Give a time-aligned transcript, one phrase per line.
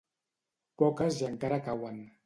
[0.83, 2.05] Poques i encara cauen.